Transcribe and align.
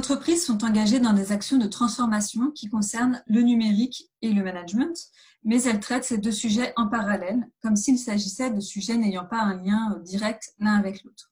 entreprises 0.00 0.46
sont 0.46 0.64
engagées 0.64 0.98
dans 0.98 1.12
des 1.12 1.30
actions 1.30 1.58
de 1.58 1.66
transformation 1.66 2.50
qui 2.52 2.70
concernent 2.70 3.22
le 3.26 3.42
numérique 3.42 4.10
et 4.22 4.32
le 4.32 4.42
management, 4.42 4.96
mais 5.44 5.62
elles 5.64 5.78
traitent 5.78 6.04
ces 6.04 6.16
deux 6.16 6.32
sujets 6.32 6.72
en 6.76 6.88
parallèle, 6.88 7.46
comme 7.62 7.76
s'il 7.76 7.98
s'agissait 7.98 8.50
de 8.50 8.60
sujets 8.60 8.96
n'ayant 8.96 9.26
pas 9.26 9.42
un 9.42 9.62
lien 9.62 9.92
euh, 9.92 9.98
direct 9.98 10.54
l'un 10.58 10.74
avec 10.76 11.04
l'autre. 11.04 11.30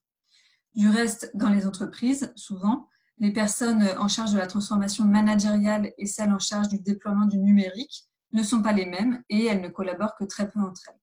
Du 0.75 0.87
reste, 0.87 1.31
dans 1.33 1.49
les 1.49 1.65
entreprises, 1.65 2.31
souvent, 2.35 2.87
les 3.17 3.33
personnes 3.33 3.89
en 3.97 4.07
charge 4.07 4.33
de 4.33 4.37
la 4.37 4.45
transformation 4.45 5.03
managériale 5.03 5.91
et 5.97 6.05
celles 6.05 6.31
en 6.31 6.37
charge 6.37 6.69
du 6.69 6.77
déploiement 6.77 7.25
du 7.25 7.39
numérique 7.39 8.05
ne 8.33 8.43
sont 8.43 8.61
pas 8.61 8.71
les 8.71 8.85
mêmes 8.85 9.23
et 9.29 9.45
elles 9.45 9.61
ne 9.61 9.69
collaborent 9.69 10.15
que 10.15 10.25
très 10.25 10.47
peu 10.47 10.59
entre 10.59 10.83
elles. 10.89 11.01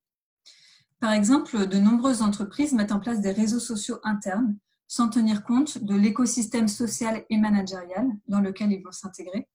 Par 1.01 1.11
exemple, 1.11 1.67
de 1.67 1.79
nombreuses 1.79 2.23
entreprises 2.23 2.75
mettent 2.75 2.93
en 2.93 3.01
place 3.01 3.21
des 3.21 3.33
réseaux 3.33 3.59
sociaux 3.59 3.99
internes 4.05 4.57
sans 4.89 5.09
tenir 5.09 5.45
compte 5.45 5.79
de 5.79 5.95
l'écosystème 5.95 6.69
social 6.69 7.25
et 7.29 7.39
managérial 7.39 8.09
dans 8.29 8.41
lequel 8.41 8.73
ils 8.73 8.83
vont 8.83 8.93
s'intégrer, 8.93 9.49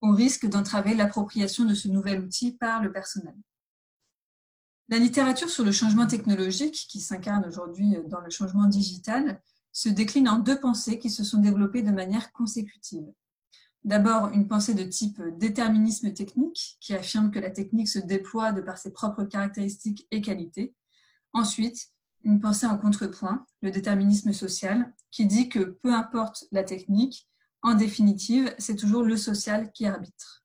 au 0.00 0.10
risque 0.10 0.46
d'entraver 0.46 0.94
l'appropriation 0.94 1.64
de 1.64 1.74
ce 1.74 1.88
nouvel 1.88 2.20
outil 2.20 2.52
par 2.52 2.82
le 2.82 2.92
personnel. 2.92 3.36
La 4.88 4.98
littérature 4.98 5.48
sur 5.48 5.64
le 5.64 5.72
changement 5.72 6.06
technologique, 6.06 6.86
qui 6.88 7.00
s'incarne 7.00 7.46
aujourd'hui 7.46 7.96
dans 8.08 8.20
le 8.20 8.30
changement 8.30 8.66
digital, 8.66 9.40
se 9.70 9.88
décline 9.88 10.28
en 10.28 10.38
deux 10.38 10.60
pensées 10.60 10.98
qui 10.98 11.08
se 11.08 11.24
sont 11.24 11.38
développées 11.38 11.82
de 11.82 11.92
manière 11.92 12.32
consécutive. 12.32 13.06
D'abord, 13.84 14.28
une 14.28 14.46
pensée 14.46 14.74
de 14.74 14.84
type 14.84 15.20
déterminisme 15.38 16.12
technique, 16.12 16.76
qui 16.80 16.94
affirme 16.94 17.30
que 17.30 17.38
la 17.38 17.50
technique 17.50 17.88
se 17.88 17.98
déploie 17.98 18.52
de 18.52 18.60
par 18.60 18.78
ses 18.78 18.92
propres 18.92 19.24
caractéristiques 19.24 20.06
et 20.10 20.20
qualités. 20.20 20.74
Ensuite, 21.32 21.90
une 22.24 22.40
pensée 22.40 22.66
en 22.66 22.78
contrepoint, 22.78 23.46
le 23.62 23.70
déterminisme 23.70 24.32
social, 24.32 24.92
qui 25.10 25.26
dit 25.26 25.48
que 25.48 25.78
peu 25.82 25.92
importe 25.92 26.44
la 26.52 26.64
technique, 26.64 27.28
en 27.62 27.74
définitive, 27.74 28.54
c'est 28.58 28.76
toujours 28.76 29.04
le 29.04 29.16
social 29.16 29.70
qui 29.72 29.86
arbitre. 29.86 30.44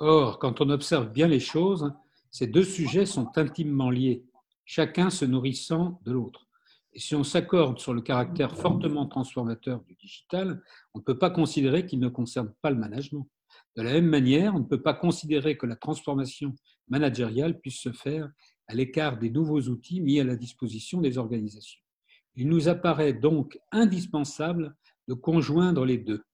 Or, 0.00 0.38
quand 0.38 0.60
on 0.60 0.70
observe 0.70 1.10
bien 1.10 1.28
les 1.28 1.40
choses, 1.40 1.92
ces 2.30 2.46
deux 2.46 2.64
sujets 2.64 3.06
sont 3.06 3.30
intimement 3.38 3.90
liés, 3.90 4.24
chacun 4.64 5.10
se 5.10 5.24
nourrissant 5.24 6.00
de 6.04 6.12
l'autre. 6.12 6.48
Et 6.92 7.00
si 7.00 7.14
on 7.14 7.24
s'accorde 7.24 7.78
sur 7.78 7.94
le 7.94 8.02
caractère 8.02 8.56
fortement 8.56 9.06
transformateur 9.06 9.80
du 9.82 9.94
digital, 9.94 10.62
on 10.94 11.00
ne 11.00 11.04
peut 11.04 11.18
pas 11.18 11.30
considérer 11.30 11.86
qu'il 11.86 12.00
ne 12.00 12.08
concerne 12.08 12.52
pas 12.62 12.70
le 12.70 12.76
management. 12.76 13.28
De 13.76 13.82
la 13.82 13.92
même 13.92 14.06
manière, 14.06 14.54
on 14.54 14.60
ne 14.60 14.64
peut 14.64 14.82
pas 14.82 14.94
considérer 14.94 15.56
que 15.56 15.66
la 15.66 15.76
transformation 15.76 16.54
managériale 16.88 17.60
puisse 17.60 17.80
se 17.80 17.92
faire 17.92 18.28
à 18.66 18.74
l'écart 18.74 19.18
des 19.18 19.30
nouveaux 19.30 19.62
outils 19.62 20.00
mis 20.00 20.20
à 20.20 20.24
la 20.24 20.36
disposition 20.36 21.00
des 21.00 21.18
organisations. 21.18 21.80
Il 22.36 22.48
nous 22.48 22.68
apparaît 22.68 23.12
donc 23.12 23.58
indispensable 23.70 24.74
de 25.08 25.14
conjoindre 25.14 25.84
les 25.84 25.98
deux. 25.98 26.24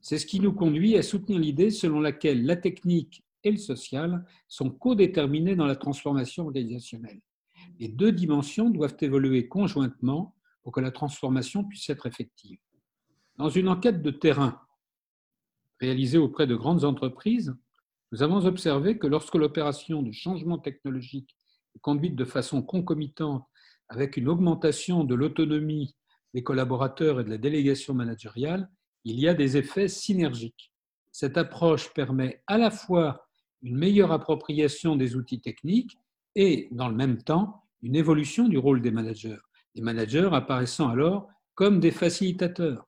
C'est 0.00 0.18
ce 0.18 0.26
qui 0.26 0.40
nous 0.40 0.52
conduit 0.52 0.96
à 0.96 1.02
soutenir 1.02 1.40
l'idée 1.40 1.70
selon 1.70 2.00
laquelle 2.00 2.44
la 2.44 2.56
technique 2.56 3.24
et 3.42 3.50
le 3.50 3.56
social 3.56 4.24
sont 4.48 4.70
codéterminés 4.70 5.56
dans 5.56 5.66
la 5.66 5.76
transformation 5.76 6.44
organisationnelle. 6.44 7.20
Les 7.78 7.88
deux 7.88 8.12
dimensions 8.12 8.70
doivent 8.70 8.96
évoluer 9.00 9.48
conjointement 9.48 10.34
pour 10.62 10.72
que 10.72 10.80
la 10.80 10.90
transformation 10.90 11.64
puisse 11.64 11.88
être 11.90 12.06
effective. 12.06 12.58
Dans 13.36 13.48
une 13.48 13.68
enquête 13.68 14.02
de 14.02 14.10
terrain 14.10 14.60
réalisée 15.80 16.18
auprès 16.18 16.46
de 16.46 16.54
grandes 16.54 16.84
entreprises, 16.84 17.54
nous 18.12 18.22
avons 18.22 18.46
observé 18.46 18.98
que 18.98 19.06
lorsque 19.06 19.34
l'opération 19.34 20.02
de 20.02 20.12
changement 20.12 20.58
technologique 20.58 21.36
conduite 21.80 22.16
de 22.16 22.24
façon 22.24 22.62
concomitante 22.62 23.44
avec 23.88 24.16
une 24.16 24.28
augmentation 24.28 25.04
de 25.04 25.14
l'autonomie 25.14 25.96
des 26.34 26.42
collaborateurs 26.42 27.20
et 27.20 27.24
de 27.24 27.30
la 27.30 27.38
délégation 27.38 27.94
managériale, 27.94 28.68
il 29.04 29.20
y 29.20 29.28
a 29.28 29.34
des 29.34 29.56
effets 29.56 29.88
synergiques. 29.88 30.72
Cette 31.12 31.38
approche 31.38 31.92
permet 31.94 32.42
à 32.46 32.58
la 32.58 32.70
fois 32.70 33.26
une 33.62 33.76
meilleure 33.76 34.12
appropriation 34.12 34.96
des 34.96 35.16
outils 35.16 35.40
techniques 35.40 35.96
et, 36.34 36.68
dans 36.72 36.88
le 36.88 36.94
même 36.94 37.22
temps, 37.22 37.62
une 37.82 37.96
évolution 37.96 38.48
du 38.48 38.58
rôle 38.58 38.82
des 38.82 38.90
managers, 38.90 39.38
les 39.74 39.82
managers 39.82 40.28
apparaissant 40.32 40.88
alors 40.88 41.28
comme 41.54 41.80
des 41.80 41.90
facilitateurs. 41.90 42.86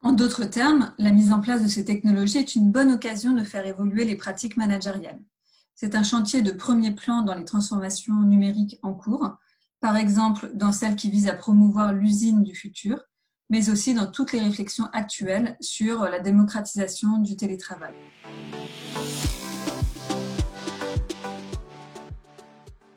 En 0.00 0.12
d'autres 0.12 0.44
termes, 0.44 0.92
la 0.98 1.12
mise 1.12 1.32
en 1.32 1.40
place 1.40 1.62
de 1.62 1.68
ces 1.68 1.84
technologies 1.84 2.38
est 2.38 2.56
une 2.56 2.70
bonne 2.72 2.92
occasion 2.92 3.32
de 3.32 3.44
faire 3.44 3.66
évoluer 3.66 4.04
les 4.04 4.16
pratiques 4.16 4.56
managériales. 4.56 5.20
C'est 5.74 5.96
un 5.96 6.02
chantier 6.02 6.42
de 6.42 6.52
premier 6.52 6.92
plan 6.92 7.22
dans 7.22 7.34
les 7.34 7.44
transformations 7.44 8.20
numériques 8.22 8.78
en 8.82 8.94
cours, 8.94 9.36
par 9.80 9.96
exemple 9.96 10.50
dans 10.54 10.72
celles 10.72 10.96
qui 10.96 11.10
visent 11.10 11.28
à 11.28 11.34
promouvoir 11.34 11.92
l'usine 11.92 12.42
du 12.42 12.54
futur, 12.54 13.00
mais 13.50 13.70
aussi 13.70 13.92
dans 13.92 14.10
toutes 14.10 14.32
les 14.32 14.40
réflexions 14.40 14.86
actuelles 14.92 15.56
sur 15.60 16.04
la 16.04 16.20
démocratisation 16.20 17.18
du 17.18 17.36
télétravail. 17.36 17.94